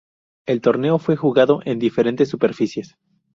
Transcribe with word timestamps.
El 0.47 0.61
torneo 0.61 0.97
fue 0.97 1.15
jugado 1.15 1.59
en 1.63 1.77
diferentes 1.77 2.27
superficies. 2.27 2.97